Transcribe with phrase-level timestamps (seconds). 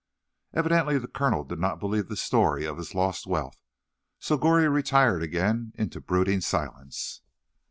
[0.53, 3.59] Evidently the colonel did not believe the story of his lost wealth;
[4.17, 7.21] so Goree retired again into brooding silence.